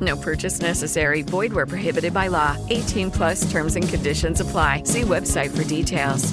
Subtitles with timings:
[0.00, 1.22] No purchase necessary.
[1.22, 2.56] Void where prohibited by law.
[2.70, 4.84] 18 plus terms and conditions apply.
[4.84, 6.32] See website for details.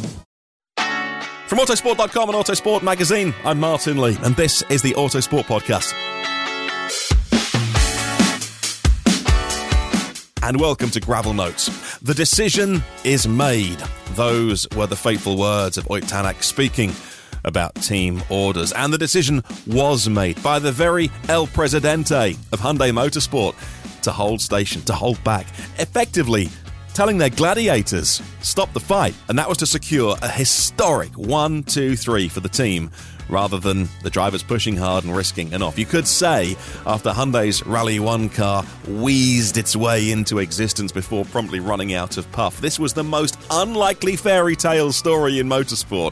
[1.47, 5.93] From Autosport.com and Autosport Magazine, I'm Martin Lee, and this is the Autosport Podcast.
[10.43, 11.97] And welcome to Gravel Notes.
[11.99, 13.77] The decision is made.
[14.11, 16.91] Those were the fateful words of Ott Tanak speaking
[17.43, 18.71] about team orders.
[18.73, 23.55] And the decision was made by the very El Presidente of Hyundai Motorsport
[24.03, 26.49] to hold station, to hold back, effectively
[26.99, 29.15] telling their gladiators, stop the fight.
[29.29, 32.91] And that was to secure a historic 1 2 3 for the team.
[33.29, 35.77] Rather than the drivers pushing hard and risking enough.
[35.77, 36.57] You could say,
[36.87, 42.29] after Hyundai's Rally 1 car wheezed its way into existence before promptly running out of
[42.31, 46.11] puff, this was the most unlikely fairy tale story in motorsport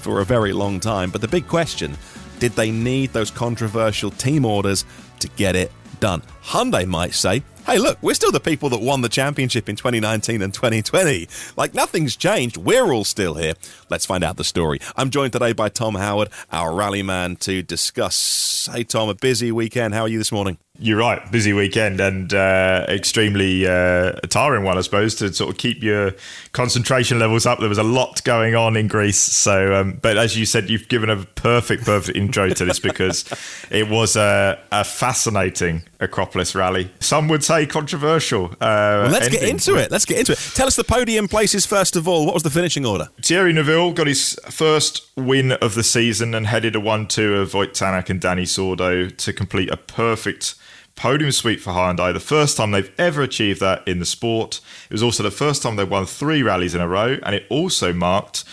[0.00, 1.10] for a very long time.
[1.10, 1.96] But the big question
[2.38, 4.84] did they need those controversial team orders
[5.20, 6.22] to get it done?
[6.42, 10.42] Hyundai might say, hey, look, we're still the people that won the championship in 2019
[10.42, 11.28] and 2020.
[11.56, 12.56] Like nothing's changed.
[12.56, 13.54] We're all still here.
[13.90, 14.80] Let's find out the story.
[14.96, 18.68] I'm joined today by Tom Howard, our rally man, to discuss.
[18.72, 19.94] Hey, Tom, a busy weekend.
[19.94, 20.58] How are you this morning?
[20.82, 25.58] You're right, busy weekend and uh, extremely uh, tiring one, I suppose, to sort of
[25.58, 26.12] keep your
[26.52, 27.60] concentration levels up.
[27.60, 30.88] There was a lot going on in Greece, so um, but as you said, you've
[30.88, 33.26] given a perfect, perfect intro to this because
[33.70, 36.90] it was a, a, fascinating Acropolis rally.
[36.98, 38.46] Some would say controversial.
[38.52, 39.90] Uh, well, let's get into it.
[39.90, 40.38] Let's get into it.
[40.54, 42.24] Tell us the podium places first of all.
[42.24, 43.10] What was the finishing order?
[43.20, 47.74] Thierry Neuville got his first win of the season and headed a one-two of Ott
[47.74, 50.54] Tanak and Dani Sordo to complete a perfect
[50.96, 54.60] podium sweep for Hyundai, the first time they've ever achieved that in the sport.
[54.88, 57.46] It was also the first time they won three rallies in a row, and it
[57.48, 58.44] also marked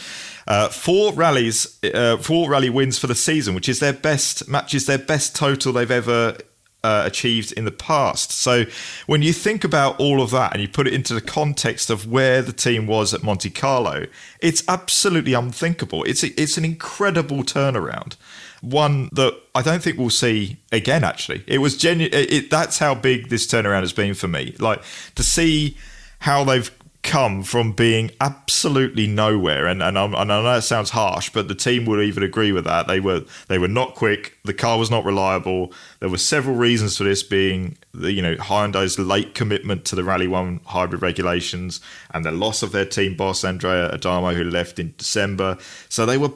[0.48, 4.86] uh, four rallies, uh, four rally wins for the season, which is their best matches,
[4.86, 6.38] their best total they've ever
[6.84, 8.32] uh, achieved in the past.
[8.32, 8.64] So
[9.08, 12.10] when you think about all of that and you put it into the context of
[12.10, 14.06] where the team was at Monte Carlo,
[14.40, 16.04] it's absolutely unthinkable.
[16.06, 18.16] It's it's an incredible turnaround
[18.62, 21.04] one that I don't think we'll see again.
[21.04, 22.14] Actually, it was genuine.
[22.14, 24.56] It, that's how big this turnaround has been for me.
[24.60, 24.82] Like
[25.16, 25.78] to see
[26.20, 26.72] how they've
[27.08, 31.56] come from being absolutely nowhere, and and, and I know that sounds harsh, but the
[31.56, 32.88] team would even agree with that.
[32.88, 34.38] They were they were not quick.
[34.44, 35.72] The car was not reliable.
[36.00, 40.04] There were several reasons for this, being the you know Hyundai's late commitment to the
[40.04, 41.80] Rally One hybrid regulations
[42.12, 45.58] and the loss of their team boss Andrea Adamo, who left in December.
[45.90, 46.32] So they were.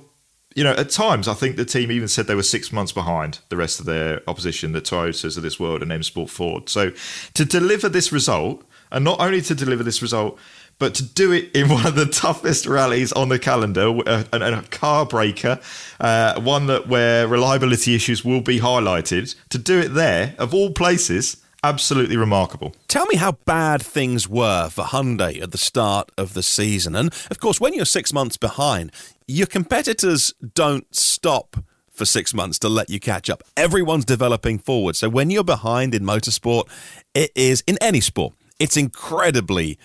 [0.55, 3.39] You know, at times I think the team even said they were six months behind
[3.49, 6.69] the rest of their opposition, the Toyotas of this world and M Sport Ford.
[6.69, 6.91] So
[7.33, 10.37] to deliver this result, and not only to deliver this result,
[10.81, 14.61] but to do it in one of the toughest rallies on the calendar, a, a
[14.63, 15.59] car breaker,
[15.99, 20.71] uh, one that where reliability issues will be highlighted, to do it there of all
[20.71, 22.75] places, absolutely remarkable.
[22.87, 27.13] Tell me how bad things were for Hyundai at the start of the season, and
[27.29, 28.91] of course, when you're six months behind,
[29.27, 31.57] your competitors don't stop
[31.91, 33.43] for six months to let you catch up.
[33.55, 34.95] Everyone's developing forward.
[34.95, 36.67] So when you're behind in motorsport,
[37.13, 39.77] it is in any sport, it's incredibly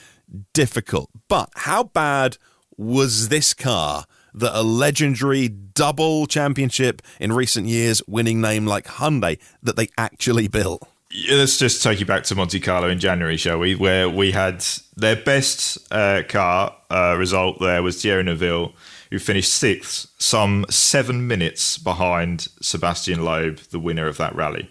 [0.53, 1.11] difficult.
[1.29, 2.38] But how bad
[2.77, 4.05] was this car
[4.35, 10.49] that a legendary double championship in recent years winning name like Hyundai that they actually
[10.49, 10.87] built?
[11.31, 13.75] Let's just take you back to Monte Carlo in January, shall we?
[13.75, 14.65] Where we had
[14.97, 18.73] their best uh, car uh, result there was Thierry Neuville,
[19.11, 24.70] who finished sixth, some seven minutes behind Sebastian Loeb, the winner of that rally.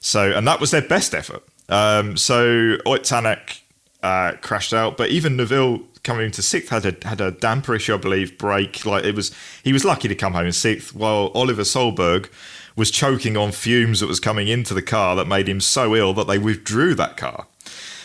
[0.00, 1.42] So, and that was their best effort.
[1.68, 3.60] Um, so, Ott Tanak
[4.02, 4.96] uh, crashed out.
[4.96, 8.86] But even Neuville coming to sixth had a had a damper issue, I believe, break.
[8.86, 12.28] Like it was, he was lucky to come home in sixth, while Oliver Solberg
[12.76, 16.14] was choking on fumes that was coming into the car that made him so ill
[16.14, 17.46] that they withdrew that car.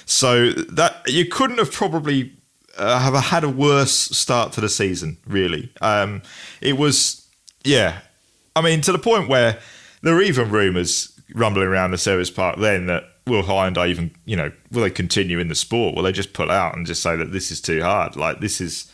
[0.05, 2.33] So that you couldn't have probably
[2.77, 5.17] uh, have had a worse start to the season.
[5.27, 6.21] Really, um,
[6.61, 7.27] it was
[7.63, 7.99] yeah.
[8.55, 9.59] I mean, to the point where
[10.01, 14.35] there were even rumours rumbling around the service park then that will Hyundai even, you
[14.35, 15.95] know, will they continue in the sport?
[15.95, 18.15] Will they just pull out and just say that this is too hard?
[18.15, 18.91] Like this is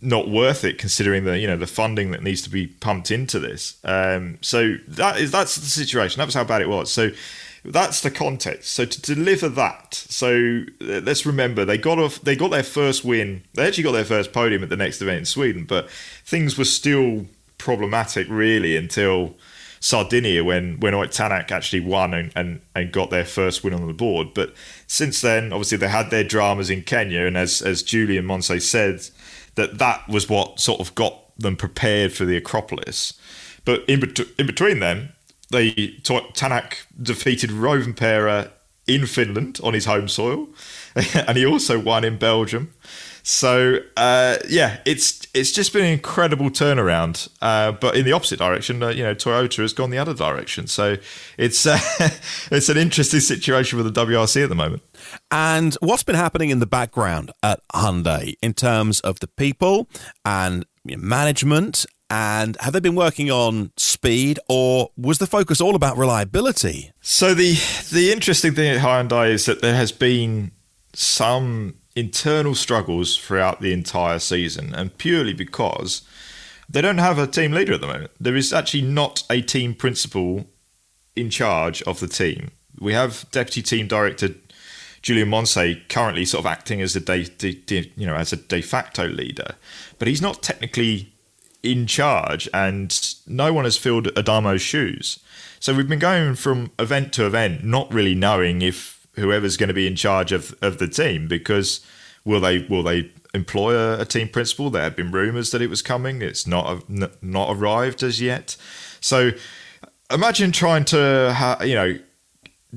[0.00, 3.38] not worth it considering the you know the funding that needs to be pumped into
[3.38, 3.76] this.
[3.84, 6.18] Um, so that is that's the situation.
[6.18, 6.90] That was how bad it was.
[6.90, 7.10] So
[7.64, 8.70] that's the context.
[8.72, 12.20] So to deliver that, so uh, let's remember they got off.
[12.20, 13.44] They got their first win.
[13.54, 15.88] They actually got their first podium at the next event in Sweden, but
[16.24, 17.26] things were still
[17.58, 19.36] problematic really until
[19.78, 23.86] Sardinia when when Ott Tanak actually won and, and, and got their first win on
[23.86, 24.34] the board.
[24.34, 24.54] But
[24.86, 29.08] since then, obviously they had their dramas in Kenya, and as as Julien Moncet said,
[29.54, 33.14] that that was what sort of got them prepared for the Acropolis.
[33.64, 35.12] But in, bet- in between them,
[35.52, 35.72] they
[36.02, 38.50] Tanak defeated Rovanperä
[38.88, 40.48] in Finland on his home soil,
[41.26, 42.72] and he also won in Belgium.
[43.22, 47.28] So uh, yeah, it's it's just been an incredible turnaround.
[47.40, 50.66] Uh, but in the opposite direction, uh, you know, Toyota has gone the other direction.
[50.66, 50.96] So
[51.38, 51.78] it's uh,
[52.50, 54.82] it's an interesting situation with the WRC at the moment.
[55.30, 59.88] And what's been happening in the background at Hyundai in terms of the people
[60.24, 61.86] and management?
[62.12, 66.92] And have they been working on speed, or was the focus all about reliability?
[67.00, 67.54] So the
[67.90, 70.52] the interesting thing at Hyundai is that there has been
[70.92, 76.02] some internal struggles throughout the entire season, and purely because
[76.68, 78.10] they don't have a team leader at the moment.
[78.20, 80.44] There is actually not a team principal
[81.16, 82.50] in charge of the team.
[82.78, 84.34] We have deputy team director
[85.00, 88.36] Julien Moncet currently sort of acting as a de, de, de, you know as a
[88.36, 89.54] de facto leader,
[89.98, 91.11] but he's not technically
[91.62, 95.20] in charge, and no one has filled Adamo's shoes.
[95.60, 99.74] So we've been going from event to event, not really knowing if whoever's going to
[99.74, 101.84] be in charge of, of the team because
[102.24, 104.70] will they will they employ a, a team principal?
[104.70, 106.20] There have been rumours that it was coming.
[106.20, 108.56] It's not not arrived as yet.
[109.00, 109.30] So
[110.10, 111.98] imagine trying to ha- you know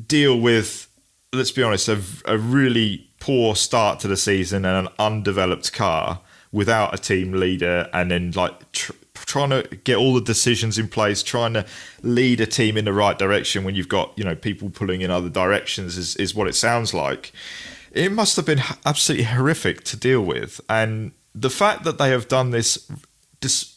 [0.07, 0.87] deal with
[1.33, 6.21] let's be honest a, a really poor start to the season and an undeveloped car
[6.55, 10.87] without a team leader and then like tr- trying to get all the decisions in
[10.87, 11.65] place, trying to
[12.01, 15.11] lead a team in the right direction when you've got you know people pulling in
[15.11, 17.33] other directions is, is what it sounds like.
[17.91, 22.29] It must have been absolutely horrific to deal with, and the fact that they have
[22.29, 22.89] done this,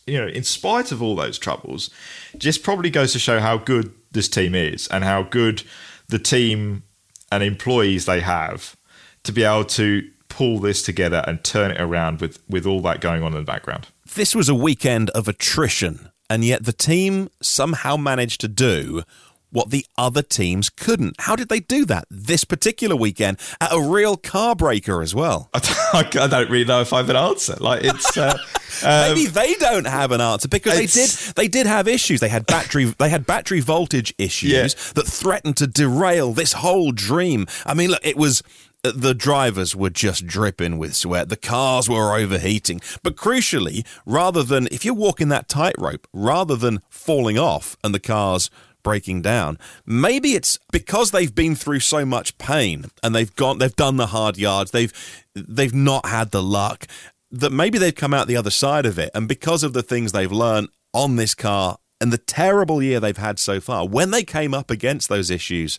[0.07, 1.91] you know, in spite of all those troubles,
[2.37, 5.65] just probably goes to show how good this team is and how good
[6.09, 6.85] the team
[7.33, 8.77] and employees they have
[9.25, 13.01] to be able to pull this together and turn it around with with all that
[13.01, 13.89] going on in the background.
[14.15, 19.03] This was a weekend of attrition, and yet the team somehow managed to do
[19.51, 21.17] what the other teams couldn't.
[21.21, 25.51] How did they do that this particular weekend at a real car breaker as well?
[25.55, 27.57] I don't really know if I have an answer.
[27.59, 28.39] Like it's uh,
[28.85, 32.21] um, maybe they don't have an answer because they did they did have issues.
[32.21, 34.93] They had battery they had battery voltage issues yeah.
[34.95, 37.47] that threatened to derail this whole dream.
[37.67, 38.43] I mean, look, it was
[38.83, 41.29] the drivers were just dripping with sweat.
[41.29, 42.81] The cars were overheating.
[43.03, 48.01] But crucially, rather than, if you're walking that tightrope, rather than falling off and the
[48.01, 48.51] cars
[48.83, 53.75] breaking down, maybe it's because they've been through so much pain and they've gone, they've
[53.75, 54.93] done the hard yards, they've,
[55.35, 56.87] they've not had the luck
[57.31, 59.11] that maybe they've come out the other side of it.
[59.15, 63.17] And because of the things they've learned on this car and the terrible year they've
[63.17, 65.79] had so far, when they came up against those issues,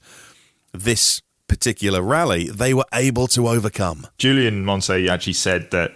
[0.74, 4.08] this particular rally, they were able to overcome.
[4.18, 5.91] Julien Moncet actually said that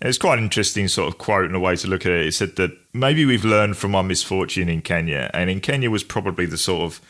[0.00, 2.24] it's quite an interesting sort of quote and a way to look at it.
[2.26, 6.04] He said that maybe we've learned from our misfortune in Kenya, and in Kenya was
[6.04, 7.00] probably the sort of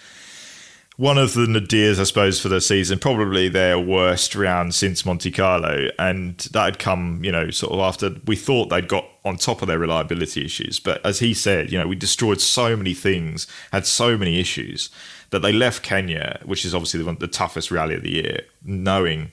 [0.99, 5.31] one of the nadirs, I suppose, for the season, probably their worst round since Monte
[5.31, 5.91] Carlo.
[5.97, 9.63] And that had come, you know, sort of after we thought they'd got on top
[9.63, 10.81] of their reliability issues.
[10.81, 14.91] But as he said, you know, we destroyed so many things, had so many issues
[15.31, 19.31] that they left Kenya, which is obviously the, the toughest rally of the year, knowing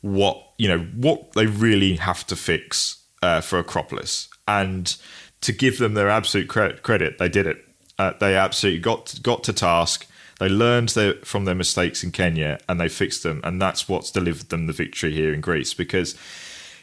[0.00, 4.28] what, you know, what they really have to fix uh, for Acropolis.
[4.48, 4.96] And
[5.42, 7.64] to give them their absolute credit, they did it.
[8.00, 12.58] Uh, they absolutely got got to task they learned their, from their mistakes in Kenya
[12.68, 15.74] and they fixed them, and that's what's delivered them the victory here in Greece.
[15.74, 16.16] Because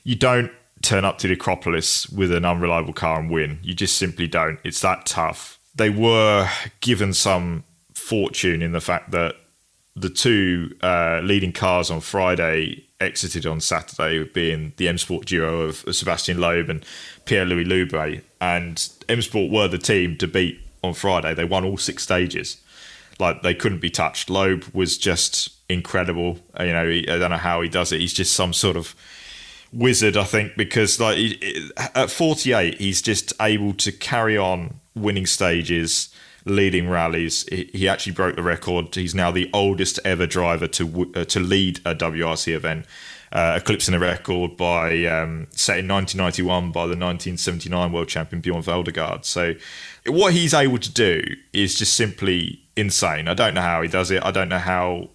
[0.03, 3.60] you don't turn up to the Acropolis with an unreliable car and win.
[3.62, 4.60] You just simply don't.
[4.63, 5.60] It's that tough.
[5.75, 9.36] They were given some fortune in the fact that
[9.96, 15.62] the two uh, leading cars on Friday exited on Saturday, being the M Sport duo
[15.62, 16.86] of Sebastian Loeb and
[17.25, 18.24] Pierre Louis Loubet.
[18.39, 21.34] And M Sport were the team to beat on Friday.
[21.34, 22.58] They won all six stages
[23.22, 24.30] like they couldn't be touched.
[24.30, 26.40] Loeb was just incredible.
[26.60, 28.01] You know, he, I don't know how he does it.
[28.01, 28.94] He's just some sort of
[29.72, 35.25] wizard, I think, because like he, at 48, he's just able to carry on winning
[35.25, 36.11] stages,
[36.45, 37.45] leading rallies.
[37.50, 38.93] He, actually broke the record.
[38.95, 42.86] He's now the oldest ever driver to uh, to lead a WRC event.
[43.33, 48.62] Uh, eclipsing a record by um, set in 1991 by the 1979 world champion Bjorn
[48.62, 49.24] Waldegård.
[49.24, 49.53] So,
[50.05, 51.21] what he's able to do
[51.53, 53.29] is just simply insane.
[53.29, 54.21] I don't know how he does it.
[54.24, 55.10] I don't know how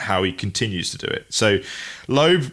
[0.00, 1.26] how he continues to do it.
[1.28, 1.58] So
[2.06, 2.52] Loeb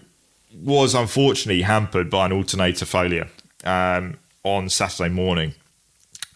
[0.54, 3.30] was unfortunately hampered by an alternator failure
[3.64, 5.54] um, on Saturday morning.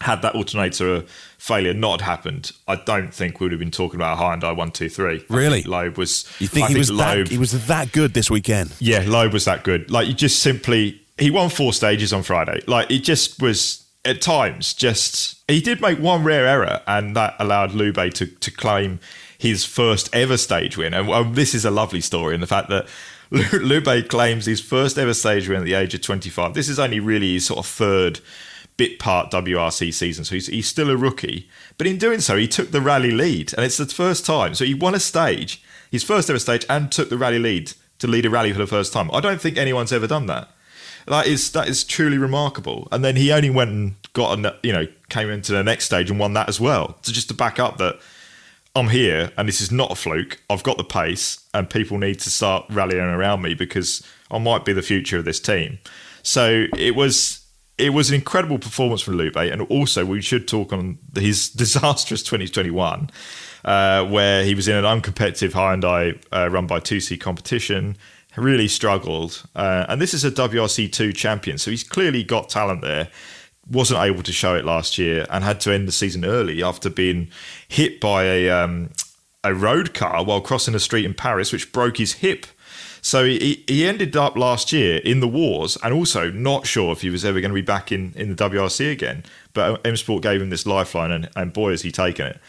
[0.00, 1.04] Had that alternator
[1.40, 4.70] failure not happened, I don't think we would have been talking about a Hyundai one
[4.70, 5.24] two three.
[5.28, 6.26] Really, Loeb was.
[6.38, 7.28] You think I he think was Loeb, that?
[7.28, 8.74] He was that good this weekend?
[8.78, 9.90] Yeah, Loeb was that good.
[9.90, 12.60] Like you just simply he won four stages on Friday.
[12.66, 17.34] Like it just was at times just he did make one rare error and that
[17.38, 18.98] allowed Loubet to, to claim
[19.38, 22.70] his first ever stage win and well, this is a lovely story in the fact
[22.70, 22.86] that
[23.30, 26.98] Loubet claims his first ever stage win at the age of 25 this is only
[26.98, 28.20] really his sort of third
[28.88, 32.48] bit part WRC season so he's, he's still a rookie but in doing so he
[32.48, 36.02] took the rally lead and it's the first time so he won a stage his
[36.02, 38.92] first ever stage and took the rally lead to lead a rally for the first
[38.92, 40.48] time I don't think anyone's ever done that
[41.06, 42.88] that is that is truly remarkable.
[42.92, 46.10] And then he only went and got a you know came into the next stage
[46.10, 46.98] and won that as well.
[47.02, 48.00] So just to back up that
[48.74, 50.40] I'm here and this is not a fluke.
[50.48, 54.64] I've got the pace and people need to start rallying around me because I might
[54.64, 55.78] be the future of this team.
[56.22, 57.39] So it was
[57.80, 62.22] it was an incredible performance from Loubet, and also we should talk on his disastrous
[62.22, 63.10] 2021,
[63.64, 67.96] uh, where he was in an uncompetitive Hyundai uh, run by 2C competition
[68.36, 69.42] really struggled.
[69.54, 73.08] Uh, and this is a WRC2 champion, so he's clearly got talent there.
[73.70, 76.90] Wasn't able to show it last year and had to end the season early after
[76.90, 77.28] being
[77.68, 78.90] hit by a um,
[79.44, 82.46] a road car while crossing a street in Paris, which broke his hip.
[83.02, 87.00] So he, he ended up last year in the wars and also not sure if
[87.00, 89.24] he was ever going to be back in, in the WRC again.
[89.52, 92.40] But M Sport gave him this lifeline, and, and boy, has he taken it.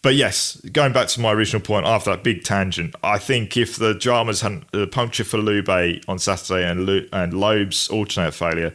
[0.00, 3.76] But yes, going back to my original point after that big tangent, I think if
[3.76, 8.72] the dramas hadn't the puncture for Loubet on Saturday and Lu, and Loeb's alternate failure,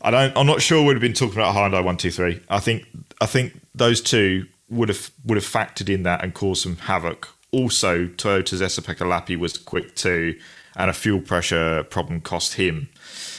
[0.00, 0.36] I don't.
[0.36, 2.40] I'm not sure we'd have been talking about Hyundai one two three.
[2.48, 2.86] I think
[3.20, 7.28] I think those two would have would have factored in that and caused some havoc.
[7.50, 10.38] Also, Toyota's Esa-Pekka was quick too,
[10.76, 12.88] and a fuel pressure problem cost him.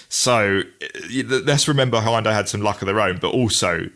[0.09, 3.89] So eh, let's remember Hyundai had some luck of their own, but also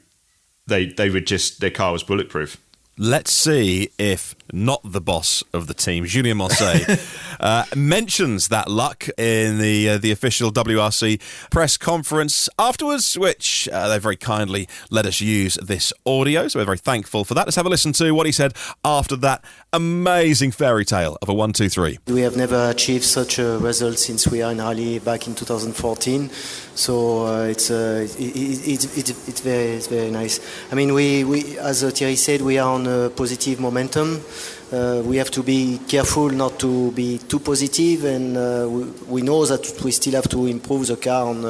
[0.67, 2.58] they they were just their car was bulletproof.
[2.96, 7.02] Let's see if not the boss of the team, Julien Moncet,
[7.40, 11.20] uh, mentions that luck in the uh, the official WRC
[11.50, 16.48] press conference afterwards, which uh, they very kindly let us use this audio.
[16.48, 17.48] So we're very thankful for that.
[17.48, 18.54] Let's have a listen to what he said
[18.86, 21.98] after that amazing fairy tale of a one, two, three.
[22.06, 26.30] We have never achieved such a result since we are in rally back in 2014.
[26.75, 30.39] So uh, it's, uh, it, it, it, it's very it's very nice.
[30.72, 34.22] I mean, we, we as Thierry said, we are on a positive momentum.
[34.74, 38.36] uh, we have to be careful not to be too positive, and
[38.74, 41.46] we, we, know that we still have to improve the car on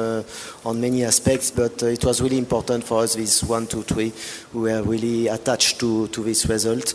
[0.66, 1.50] on many aspects.
[1.50, 4.12] But it was really important for us this one, two, three.
[4.52, 6.92] We were really attached to, to this result.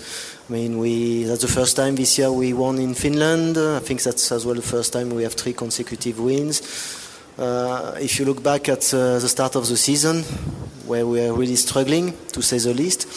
[0.48, 3.58] I mean, we that's the first time this year we won in Finland.
[3.58, 6.99] I think that's as well the first time we have three consecutive wins.
[7.38, 10.24] Uh, if you look back at uh, the start of the season,
[10.86, 13.08] where we are really struggling, to say the least,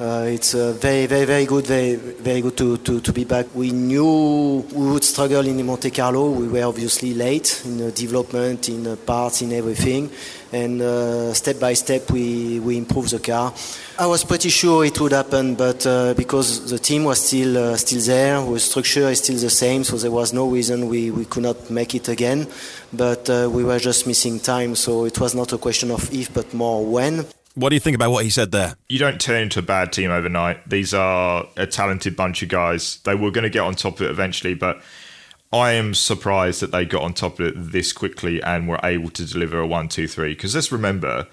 [0.00, 3.46] uh, it's uh, very, very, very good, very, very good to, to, to be back.
[3.54, 6.30] We knew we would struggle in Monte Carlo.
[6.30, 10.10] We were obviously late in the development, in the parts, in everything.
[10.52, 13.52] And uh, step by step, we, we improved the car.
[13.98, 17.76] I was pretty sure it would happen, but uh, because the team was still uh,
[17.76, 21.24] still there, the structure is still the same, so there was no reason we, we
[21.24, 22.46] could not make it again.
[22.92, 26.32] But uh, we were just missing time, so it was not a question of if,
[26.32, 27.26] but more when.
[27.58, 28.76] What do you think about what he said there?
[28.88, 30.68] You don't turn into a bad team overnight.
[30.68, 32.98] These are a talented bunch of guys.
[32.98, 34.80] They were going to get on top of it eventually, but
[35.52, 39.10] I am surprised that they got on top of it this quickly and were able
[39.10, 40.34] to deliver a one, two, three.
[40.34, 41.26] Because let's remember,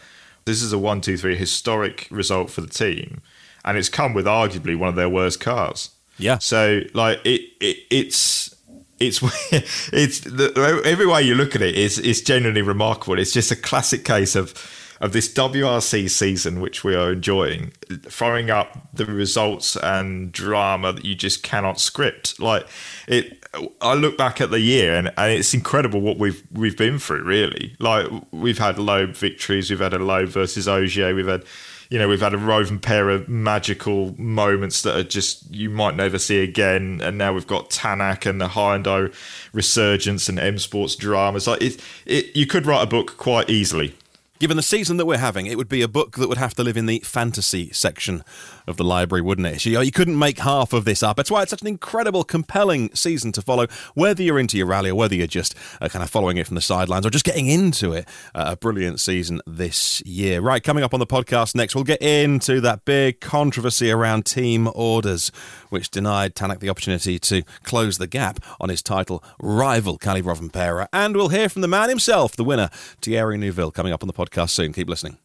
[0.46, 3.22] this is a one, two, three historic result for the team,
[3.64, 5.92] and it's come with arguably one of their worst cars.
[6.18, 6.40] Yeah.
[6.40, 8.56] So like it, it it's
[9.00, 9.22] it's
[9.94, 13.20] it's the, every way you look at it is is genuinely remarkable.
[13.20, 14.54] It's just a classic case of
[15.02, 17.74] of this WRC season, which we are enjoying,
[18.04, 22.40] throwing up the results and drama that you just cannot script.
[22.40, 22.68] Like
[23.08, 23.44] it,
[23.82, 27.24] I look back at the year and, and it's incredible what we've we've been through.
[27.24, 31.44] Really, like we've had Loeb victories, we've had a Loeb versus Ogier, we've had
[31.90, 36.18] you know, we've had a Rovanperä of magical moments that are just you might never
[36.18, 39.14] see again, and now we've got Tanak and the Hyundai
[39.54, 41.48] resurgence and M Sports dramas.
[41.48, 43.96] Like it, it, you could write a book quite easily
[44.38, 46.64] Given the season that we're having, it would be a book that would have to
[46.64, 48.22] live in the fantasy section
[48.68, 49.66] of the library, wouldn't it?
[49.66, 51.18] You, couldn't make half of this up.
[51.18, 54.90] That's why it's such an incredible, compelling season to follow, whether you're into your rally
[54.90, 57.48] or whether you're just uh, kind of following it from the sidelines or just getting
[57.48, 58.08] into it.
[58.34, 60.42] Uh, a brilliant season this year.
[60.42, 64.70] Right, coming up on the podcast next, we'll get into that big controversy around team
[64.76, 65.32] orders,
[65.70, 70.88] which denied Tanak the opportunity to close the gap on his title rival, Kalle Rovanperä.
[70.92, 72.70] And we'll hear from the man himself, the winner,
[73.02, 74.74] Thierry Neuville, coming up on the podcast soon.
[74.74, 75.25] Keep listening.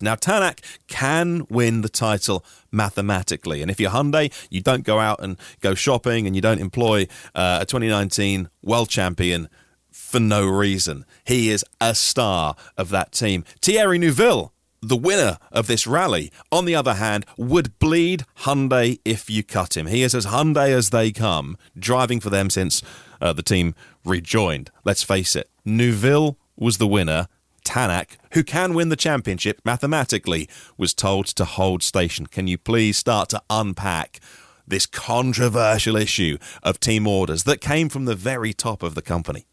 [0.00, 3.62] Now, Tanak can win the title mathematically.
[3.62, 7.06] And if you're Hyundai, you don't go out and go shopping and you don't employ
[7.34, 9.48] uh, a 2019 world champion
[9.90, 11.06] for no reason.
[11.24, 13.44] He is a star of that team.
[13.62, 19.30] Thierry Neuville, the winner of this rally, on the other hand, would bleed Hyundai if
[19.30, 19.86] you cut him.
[19.86, 22.82] He is as Hyundai as they come, driving for them since
[23.20, 24.70] uh, the team rejoined.
[24.84, 27.28] Let's face it, Neuville was the winner
[27.66, 30.48] Tanak, who can win the championship mathematically,
[30.78, 32.26] was told to hold station.
[32.26, 34.20] Can you please start to unpack
[34.66, 39.46] this controversial issue of team orders that came from the very top of the company?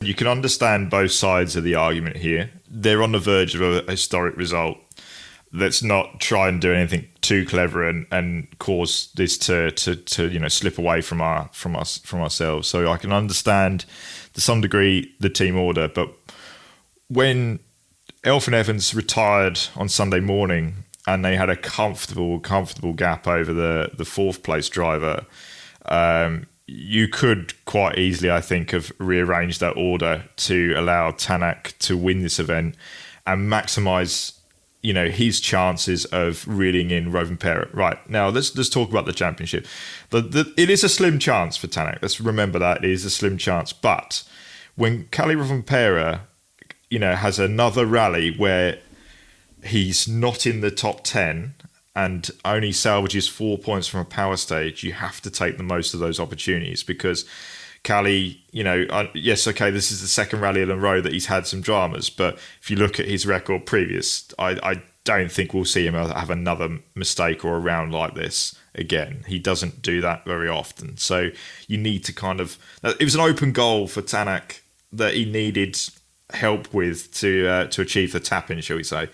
[0.00, 2.50] You can understand both sides of the argument here.
[2.68, 4.76] They're on the verge of a historic result.
[5.50, 10.28] Let's not try and do anything too clever and, and cause this to, to, to
[10.28, 12.68] you know slip away from our from us from ourselves.
[12.68, 13.86] So I can understand
[14.34, 16.12] to some degree the team order, but
[17.08, 17.60] when
[18.24, 23.90] Elfyn Evans retired on Sunday morning and they had a comfortable, comfortable gap over the,
[23.94, 25.26] the fourth place driver,
[25.86, 31.96] um, you could quite easily, I think, have rearranged that order to allow Tanak to
[31.96, 32.76] win this event
[33.26, 34.38] and maximise,
[34.82, 37.68] you know, his chances of reeling in Rovanperä.
[37.74, 39.66] Right now, let's let's talk about the championship.
[40.08, 41.98] The, the, it is a slim chance for Tanak.
[42.00, 43.74] Let's remember that it is a slim chance.
[43.74, 44.22] But
[44.74, 46.20] when Kalle Rovanperä
[46.94, 48.78] you know, has another rally where
[49.64, 51.52] he's not in the top 10
[51.96, 55.92] and only salvages four points from a power stage, you have to take the most
[55.92, 57.24] of those opportunities because
[57.82, 61.12] Kalle, you know, uh, yes, okay, this is the second rally in a row that
[61.12, 65.32] he's had some dramas, but if you look at his record previous, I, I don't
[65.32, 69.24] think we'll see him have another mistake or a round like this again.
[69.26, 70.96] He doesn't do that very often.
[70.96, 71.30] So
[71.66, 72.56] you need to kind of.
[72.84, 74.60] It was an open goal for Tanak
[74.92, 75.76] that he needed
[76.32, 79.08] help with to uh, to achieve the tap in, shall we say?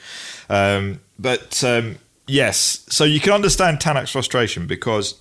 [0.49, 5.20] Um, but um, yes, so you can understand Tanak's frustration because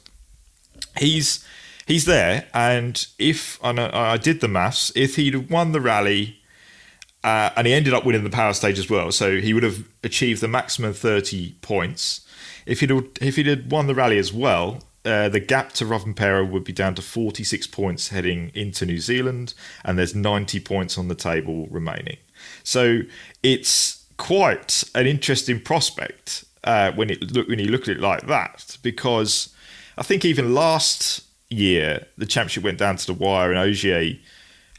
[0.98, 1.46] he's
[1.86, 6.36] he's there, and if and I, I did the maths, if he'd won the rally.
[7.22, 9.84] Uh, and he ended up winning the power stage as well, so he would have
[10.06, 12.26] achieved the maximum thirty points.
[12.66, 16.64] If he'd if he'd won the rally as well, uh, the gap to Rovanperä would
[16.64, 21.16] be down to 46 points heading into New Zealand, and there's 90 points on the
[21.16, 22.18] table remaining.
[22.64, 23.02] So
[23.42, 28.78] it's quite an interesting prospect uh, when it when you look at it like that,
[28.84, 29.56] because
[29.98, 34.20] I think even last year, the championship went down to the wire, and Ogier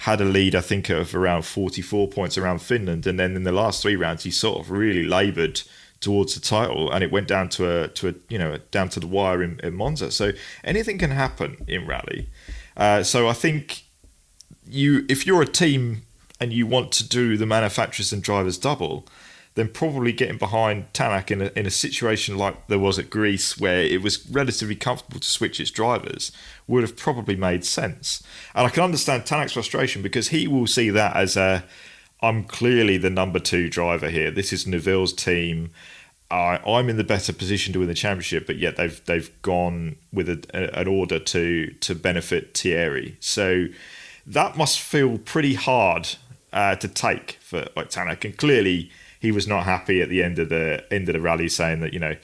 [0.00, 3.06] had a lead, I think, of around 44 points around Finland.
[3.06, 5.61] And then in the last three rounds, he sort of really laboured
[6.01, 9.01] towards the title, and it went down to a to a you know down to
[9.01, 10.11] the wire in, in Monza.
[10.11, 10.33] So
[10.65, 12.29] anything can happen in rally.
[12.77, 13.85] Uh, so I think
[14.67, 16.03] you, if you're a team
[16.41, 19.07] and you want to do the manufacturers and drivers double,
[19.55, 23.59] then probably getting behind Tanak in a, in a situation like there was at Greece,
[23.59, 26.33] where it was relatively comfortable to switch its drivers,
[26.67, 28.23] would have probably made sense.
[28.55, 31.65] And I can understand Tanak's frustration because he will see that as a
[32.22, 34.30] I'm clearly the number two driver here.
[34.30, 35.70] This is Neuville's team.
[36.30, 39.96] Uh, I'm in the better position to win the championship, but yet they've they've gone
[40.12, 43.16] with a, a, an order to to benefit Thierry.
[43.20, 43.66] So
[44.26, 46.09] that must feel pretty hard
[46.52, 50.38] uh, to take for like Tanak, and clearly he was not happy at the end
[50.38, 52.16] of the end of the rally, saying that you know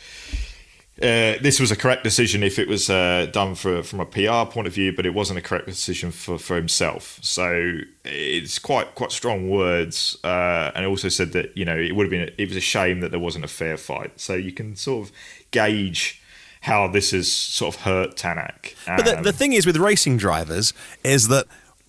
[1.02, 4.50] uh, this was a correct decision if it was uh, done for, from a PR
[4.50, 7.18] point of view, but it wasn't a correct decision for, for himself.
[7.20, 12.04] So it's quite quite strong words, uh, and also said that you know it would
[12.04, 14.18] have been it was a shame that there wasn't a fair fight.
[14.18, 15.12] So you can sort of
[15.50, 16.22] gauge
[16.62, 18.74] how this has sort of hurt Tanak.
[18.88, 20.72] Um, but the, the thing is with racing drivers
[21.04, 21.46] is that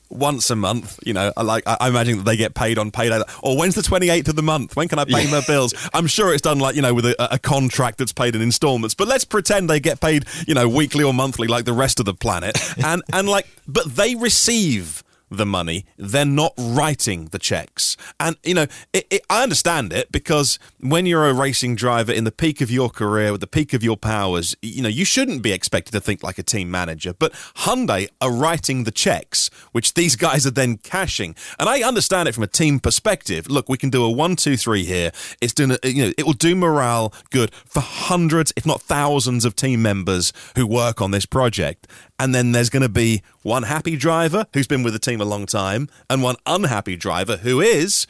[0.10, 1.00] once a month.
[1.06, 3.22] You know, I like I imagine that they get paid on payday.
[3.42, 4.76] Or when's the twenty eighth of the month?
[4.76, 5.32] When can I pay yeah.
[5.32, 5.74] my bills?
[5.94, 8.96] I'm sure it's done like you know with a, a, contract that's paid in installments.
[8.96, 12.06] But let's pretend they get paid you know weekly or monthly like the rest of
[12.06, 12.58] the planet.
[12.88, 17.98] And and like, but they receive the money, they're not writing the checks.
[18.20, 22.24] And, you know, it, it, I understand it because when you're a racing driver in
[22.24, 25.42] the peak of your career, with the peak of your powers, you know, you shouldn't
[25.42, 27.14] be expected to think like a team manager.
[27.14, 31.36] But Hyundai are writing the checks, which these guys are then cashing.
[31.60, 33.50] And I understand it from a team perspective.
[33.50, 35.12] Look, we can do a one, two, three here.
[35.42, 39.56] It's doing, you know, it will do morale good for hundreds, if not thousands of
[39.56, 41.88] team members who work on this project.
[42.20, 45.26] And then there's going to be one happy driver who's been with the team a
[45.26, 48.08] long time and one unhappy driver who is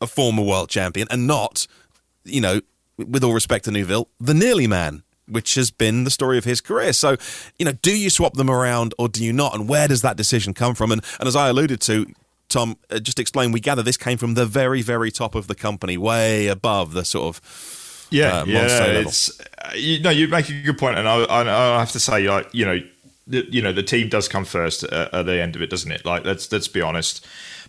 [0.00, 1.66] a former world champion and not,
[2.24, 2.60] you know,
[2.96, 6.60] with all respect to Neuville, the nearly man, which has been the story of his
[6.60, 6.92] career.
[6.92, 7.16] So,
[7.58, 9.54] you know, do you swap them around or do you not?
[9.54, 10.92] And where does that decision come from?
[10.92, 12.06] And, and as I alluded to,
[12.48, 15.54] Tom, uh, just explain, we gather this came from the very, very top of the
[15.54, 17.40] company, way above the sort of
[18.10, 18.84] yeah, uh, yeah.
[18.86, 22.00] It's uh, you know you make a good point, and I, I, I have to
[22.00, 22.80] say, like you know,
[23.30, 26.04] you know the team does come first at, at, the end of it, doesn't it?
[26.04, 27.26] Like let's let's be honest.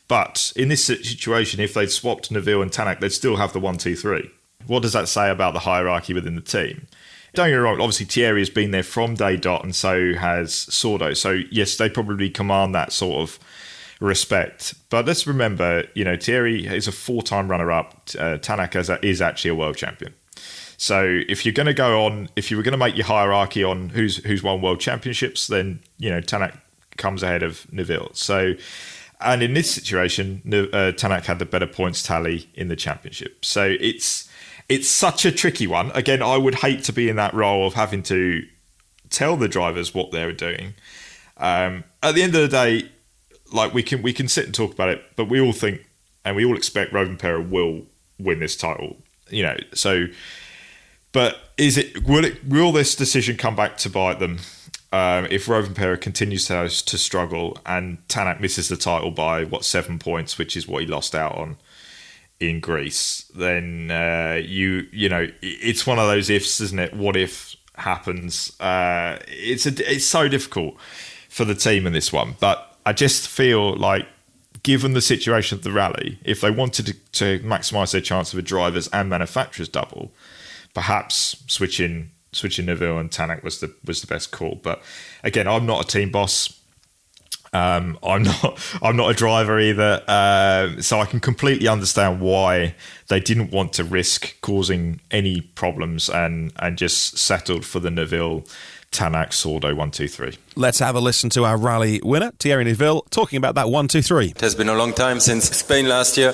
[0.08, 3.78] But in this situation, if they'd swapped Neuville and Tanak, they'd still have the one,
[3.78, 4.30] two, three.
[4.68, 6.88] What does that say about the hierarchy within the team?
[7.34, 7.80] Don't get me wrong.
[7.80, 11.16] Obviously, Thierry has been there from day dot, and so has Sordo.
[11.16, 13.40] So yes, they probably command that sort of
[14.02, 14.74] respect.
[14.90, 18.10] But let's remember, you know, Thierry is a four-time runner-up.
[18.20, 20.14] Uh, Tanak is actually a world champion.
[20.82, 23.64] So if you're going to go on, if you were going to make your hierarchy
[23.64, 26.58] on who's who's won world championships, then you know Tanak
[26.98, 28.10] comes ahead of Neuville.
[28.16, 28.56] So,
[29.20, 33.46] and in this situation, uh, Tanak had the better points tally in the championship.
[33.46, 34.28] So it's
[34.70, 35.92] it's such a tricky one.
[35.92, 38.44] Again, I would hate to be in that role of having to
[39.12, 40.74] tell the drivers what they're doing.
[41.38, 42.90] Um, at the end of the day,
[43.54, 45.86] like we can we can sit and talk about it, but we all think
[46.26, 47.84] and we all expect Rovanperä will
[48.18, 48.98] win this title.
[49.30, 50.08] You know, so
[51.12, 54.40] but is it will it will this decision come back to bite them
[54.94, 60.00] um, if Rovanperä continues to to struggle and Tanak misses the title by what seven
[60.00, 61.58] points, which is what he lost out on
[62.40, 63.32] in Greece?
[63.34, 66.94] Then uh, you you know it's one of those ifs, isn't it?
[66.94, 68.60] What if happens?
[68.60, 70.76] Uh, it's a, it's so difficult
[71.30, 74.08] for the team in this one, but I just feel like
[74.64, 78.40] given the situation of the rally, if they wanted to, to maximise their chance of
[78.40, 80.12] a drivers and manufacturers double,
[80.74, 84.56] perhaps switching switching Neuville and Tanak was the was the best call.
[84.56, 84.82] But
[85.24, 86.58] again, I'm not a team boss.
[87.54, 88.80] Um, I'm not.
[88.82, 92.76] I'm not a driver either, uh, so I can completely understand why
[93.10, 98.46] they didn't want to risk causing any problems and and just settled for the Neuville
[98.92, 100.38] Tanak Sordo one two three.
[100.58, 104.02] Let's have a listen to our rally winner, Thierry Neuville, talking about that one two
[104.02, 104.28] three.
[104.32, 106.34] It has been a long time since Spain last year.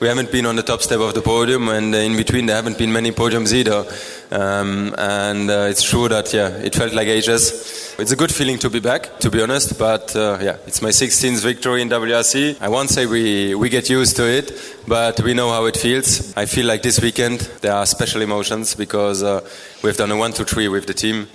[0.00, 2.76] We haven't been on the top step of the podium, and in between there haven't
[2.76, 3.86] been many podiums either.
[4.32, 7.94] Um, and uh, it's true that yeah, it felt like ages.
[8.00, 9.78] It's a good feeling to be back, to be honest.
[9.78, 12.60] But uh, yeah, it's my 16th victory in WRC.
[12.60, 14.50] I won't say we we get used to it,
[14.88, 16.36] but we know how it feels.
[16.36, 19.48] I feel like this weekend there are special emotions because uh,
[19.84, 21.28] we've done a one two three with the team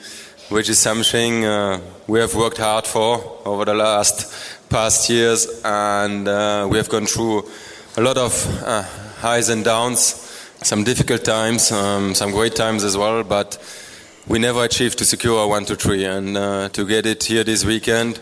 [0.50, 4.34] which is something uh, we have worked hard for over the last
[4.70, 7.44] past years, and uh, we have gone through
[7.98, 8.84] a lot of uh,
[9.20, 10.00] highs and downs,
[10.62, 13.58] some difficult times, um, some great times as well, but
[14.28, 17.44] we never achieved to secure a one, two, three, and uh, to get it here
[17.44, 18.20] this weekend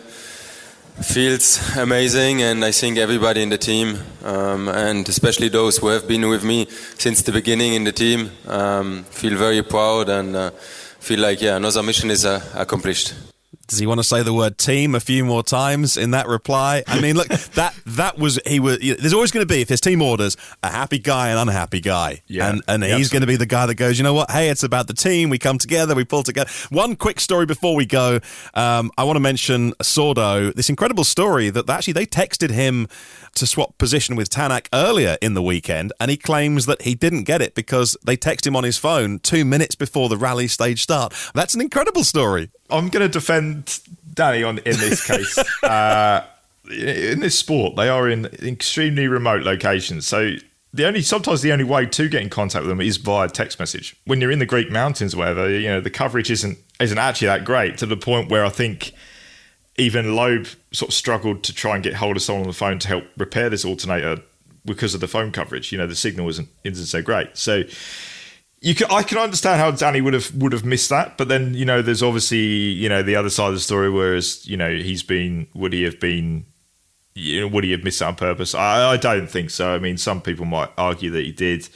[1.02, 6.08] feels amazing, and I think everybody in the team, um, and especially those who have
[6.08, 10.50] been with me since the beginning in the team, um, feel very proud and uh,
[11.06, 13.14] feel like yeah, another mission is uh, accomplished.
[13.68, 16.84] Does he want to say the word team a few more times in that reply?
[16.86, 18.78] I mean, look, that that was he was.
[18.78, 22.22] There's always going to be if his team orders a happy guy and unhappy guy,
[22.28, 22.48] Yeah.
[22.50, 24.30] and and Yeah, he's going to be the guy that goes, you know what?
[24.30, 25.30] Hey, it's about the team.
[25.30, 26.48] We come together, we pull together.
[26.70, 28.20] One quick story before we go.
[28.54, 30.54] Um, I want to mention Sordo.
[30.54, 32.86] This incredible story that actually they texted him
[33.34, 37.24] to swap position with Tanak earlier in the weekend, and he claims that he didn't
[37.24, 40.82] get it because they text him on his phone two minutes before the rally stage
[40.82, 41.12] start.
[41.34, 42.50] That's an incredible story.
[42.70, 43.55] I'm going to defend
[44.14, 45.38] Dani on in this case.
[45.62, 46.24] uh,
[46.70, 50.34] in this sport, they are in extremely remote locations, so
[50.74, 53.58] the only sometimes the only way to get in contact with them is via text
[53.58, 53.96] message.
[54.04, 57.28] When you're in the Greek mountains, or whatever, you know the coverage isn't isn't actually
[57.28, 58.92] that great to the point where I think
[59.78, 62.78] even Loeb sort of struggled to try and get hold of someone on the phone
[62.80, 64.22] to help repair this alternator
[64.64, 65.72] because of the phone coverage.
[65.72, 67.36] You know, the signal isn't isn't so great.
[67.36, 67.62] So
[68.66, 71.54] you can I can understand how Dani would have would have missed that, but then
[71.54, 74.74] you know there's obviously you know the other side of the story, whereas you know
[74.74, 76.46] he's been would he have been
[77.14, 78.56] you know would he have missed that on purpose?
[78.56, 79.72] I, I don't think so.
[79.72, 81.68] I mean, some people might argue that he did.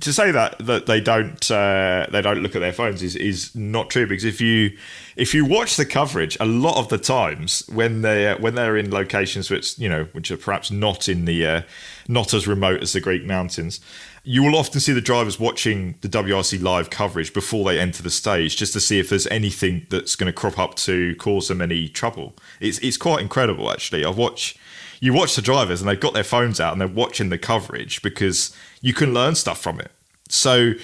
[0.00, 3.54] To say that that they don't uh, they don't look at their phones is, is
[3.56, 4.76] not true because if you
[5.16, 8.92] if you watch the coverage a lot of the times when they when they're in
[8.92, 11.62] locations which you know which are perhaps not in the uh,
[12.06, 13.80] not as remote as the Greek mountains
[14.28, 18.10] you will often see the drivers watching the WRC live coverage before they enter the
[18.10, 21.62] stage just to see if there's anything that's going to crop up to cause them
[21.62, 22.34] any trouble.
[22.60, 24.04] It's it's quite incredible actually.
[24.04, 24.54] I watch
[25.00, 28.02] you watch the drivers and they've got their phones out and they're watching the coverage
[28.02, 29.92] because you can learn stuff from it.
[30.28, 30.74] So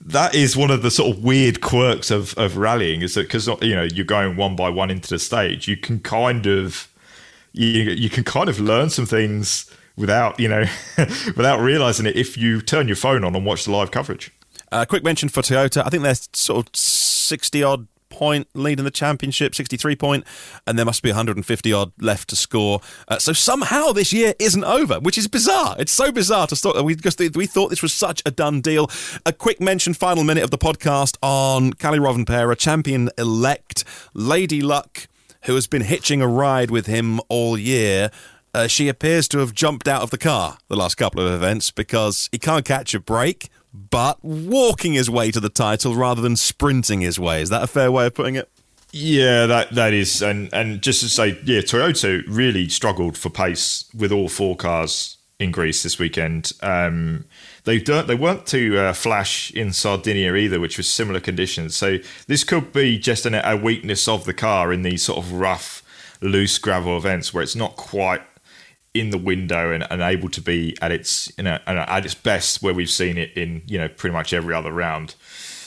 [0.00, 3.48] that is one of the sort of weird quirks of, of rallying is that because
[3.60, 6.88] you know you're going one by one into the stage, you can kind of
[7.52, 10.64] you you can kind of learn some things without you know
[11.36, 14.32] without realizing it if you turn your phone on and watch the live coverage.
[14.72, 15.84] Uh, quick mention for Toyota.
[15.84, 20.24] I think they're sort of 60 odd point lead in the championship, 63 point,
[20.66, 22.80] and there must be 150 odd left to score.
[23.08, 25.76] Uh, so somehow this year isn't over, which is bizarre.
[25.78, 26.82] It's so bizarre to start.
[26.84, 28.90] We just we thought this was such a done deal.
[29.26, 35.06] A quick mention, final minute of the podcast on Kalle Rovanperä, champion elect, Lady Luck,
[35.42, 38.10] who has been hitching a ride with him all year.
[38.54, 41.72] Uh, she appears to have jumped out of the car the last couple of events
[41.72, 46.36] because he can't catch a break, but walking his way to the title rather than
[46.36, 47.42] sprinting his way.
[47.42, 48.48] Is that a fair way of putting it?
[48.92, 53.90] Yeah, that that is, and and just to say, yeah, Toyota really struggled for pace
[53.92, 56.52] with all four cars in Greece this weekend.
[56.62, 57.24] Um,
[57.64, 61.74] they don't, they weren't too uh, flash in Sardinia either, which was similar conditions.
[61.74, 65.32] So this could be just an, a weakness of the car in these sort of
[65.32, 65.82] rough,
[66.20, 68.22] loose gravel events where it's not quite
[68.94, 72.62] in the window and, and able to be at its you know at its best
[72.62, 75.16] where we've seen it in you know pretty much every other round.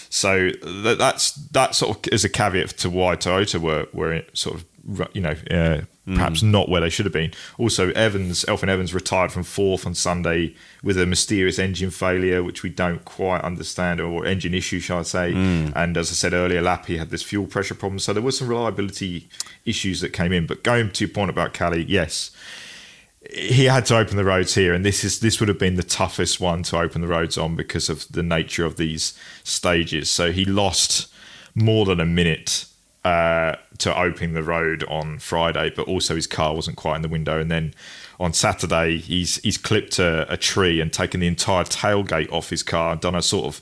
[0.10, 4.56] So that, that's that sort of is a caveat to why Toyota were were sort
[4.56, 7.34] of you know uh, perhaps not where they should have been.
[7.58, 12.64] Also, Evans Elfyn Evans retired from fourth on Sunday with a mysterious engine failure, which
[12.64, 15.34] we don't quite understand, or engine issue, shall I say?
[15.76, 18.48] And as I said earlier, Lappi had this fuel pressure problem, so there was some
[18.48, 19.28] reliability
[19.66, 20.48] issues that came in.
[20.48, 22.32] But going to your point about Kalle, yes
[23.34, 25.84] he had to open the roads here, and this is this would have been the
[25.84, 30.10] toughest one to open the roads on because of the nature of these stages.
[30.10, 31.12] So he lost
[31.56, 32.66] more than a minute
[33.04, 37.08] uh, to opening the road on Friday, but also his car wasn't quite in the
[37.08, 37.40] window.
[37.40, 37.74] And then
[38.20, 42.64] on Saturday, he's he's clipped a, a tree and taken the entire tailgate off his
[42.64, 43.62] car done a sort of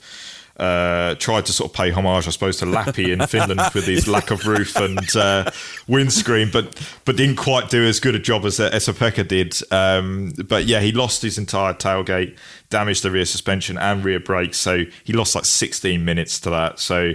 [0.58, 4.08] uh, tried to sort of pay homage, I suppose, to Lappi in Finland with his
[4.08, 5.50] lack of roof and uh,
[5.86, 9.54] windscreen, but but didn't quite do as good a job as uh, Esa-Pekka did.
[9.70, 12.36] Um, but yeah, he lost his entire tailgate,
[12.70, 16.78] damaged the rear suspension and rear brakes, so he lost like 16 minutes to that.
[16.78, 17.12] So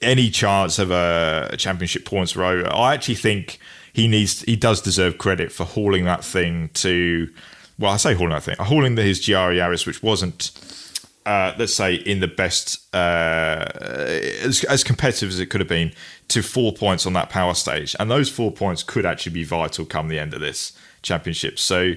[0.00, 3.58] any chance of a, championship points row, I actually think
[3.92, 7.28] he needs he does deserve credit for hauling that thing to.
[7.78, 10.50] Well, I say hauling that thing, hauling his GR Yaris, which wasn't
[11.26, 13.66] uh, let's say in the best uh,
[14.42, 15.92] as, as competitive as it could have been
[16.28, 17.94] to four points on that power stage.
[18.00, 21.58] And those four points could actually be vital come the end of this championship.
[21.58, 21.94] So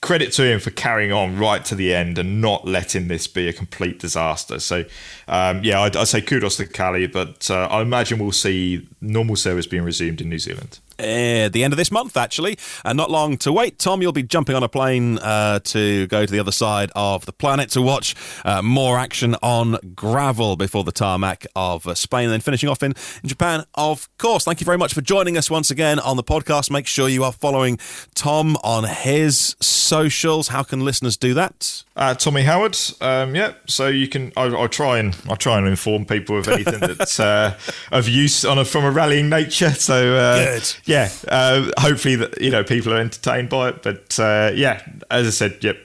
[0.00, 3.48] credit to him for carrying on right to the end and not letting this be
[3.48, 4.58] a complete disaster.
[4.58, 4.84] So
[5.28, 9.36] um, yeah I'd, I'd, say kudos to Kalle but uh, I imagine we'll see normal
[9.36, 13.10] service being resumed in New Zealand at the end of this month, actually, and not
[13.10, 13.78] long to wait.
[13.78, 17.26] Tom, you'll be jumping on a plane uh, to go to the other side of
[17.26, 22.24] the planet to watch uh, more action on gravel before the tarmac of uh, Spain,
[22.24, 24.44] and then finishing off in, in Japan, of course.
[24.44, 26.70] Thank you very much for joining us once again on the podcast.
[26.70, 27.78] Make sure you are following
[28.14, 30.48] Tom on his socials.
[30.48, 31.84] How can listeners do that?
[31.94, 33.54] Uh, Tommy Howard, um, yeah.
[33.66, 34.32] So you can.
[34.36, 37.58] I, will try and I'll try and inform people of anything that's uh,
[37.90, 39.70] of use on a, from a rallying nature.
[39.70, 43.82] So uh, good yeah, uh, hopefully that you know people are entertained by it.
[43.82, 45.76] But uh, yeah, as I said, yep,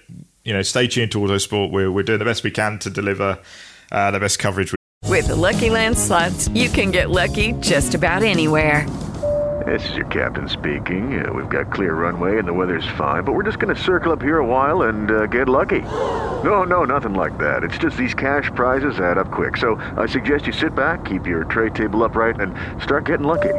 [0.45, 1.71] you know, stay tuned to Autosport.
[1.71, 3.39] We're we're doing the best we can to deliver
[3.91, 4.73] uh, the best coverage.
[5.07, 8.87] With the Lucky Land slots, you can get lucky just about anywhere.
[9.65, 11.23] This is your captain speaking.
[11.23, 14.11] Uh, we've got clear runway and the weather's fine, but we're just going to circle
[14.11, 15.81] up here a while and uh, get lucky.
[15.81, 17.63] No, no, nothing like that.
[17.63, 19.57] It's just these cash prizes add up quick.
[19.57, 23.53] So I suggest you sit back, keep your tray table upright, and start getting lucky.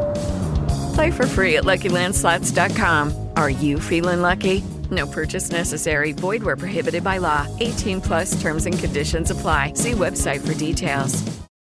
[0.94, 3.28] Play for free at LuckyLandSlots.com.
[3.36, 4.64] Are you feeling lucky?
[4.90, 6.12] No purchase necessary.
[6.12, 7.46] Void where prohibited by law.
[7.60, 9.74] 18 plus terms and conditions apply.
[9.74, 11.22] See website for details.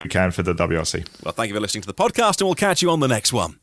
[0.04, 1.08] We can for the WRC.
[1.24, 3.32] Well, thank you for listening to the podcast, and we'll catch you on the next
[3.32, 3.63] one.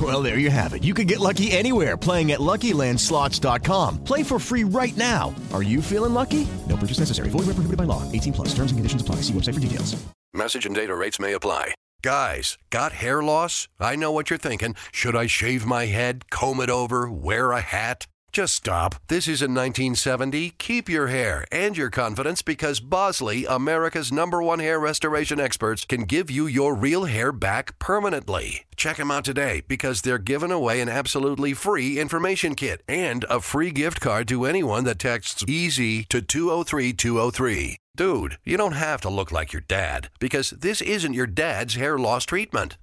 [0.00, 0.84] Well, there you have it.
[0.84, 4.04] You can get lucky anywhere playing at LuckyLandSlots.com.
[4.04, 5.34] Play for free right now.
[5.52, 6.46] Are you feeling lucky?
[6.68, 7.28] No purchase necessary.
[7.30, 8.10] Void where prohibited by law.
[8.12, 8.48] 18 plus.
[8.54, 9.16] Terms and conditions apply.
[9.16, 10.00] See website for details.
[10.32, 11.74] Message and data rates may apply.
[12.02, 13.68] Guys, got hair loss?
[13.78, 14.74] I know what you're thinking.
[14.90, 18.06] Should I shave my head, comb it over, wear a hat?
[18.32, 18.94] Just stop.
[19.08, 20.50] This isn't 1970.
[20.50, 26.02] Keep your hair and your confidence because Bosley, America's number one hair restoration experts, can
[26.04, 28.66] give you your real hair back permanently.
[28.76, 33.40] Check them out today because they're giving away an absolutely free information kit and a
[33.40, 37.78] free gift card to anyone that texts EASY to 203203.
[37.96, 41.98] Dude, you don't have to look like your dad because this isn't your dad's hair
[41.98, 42.78] loss treatment.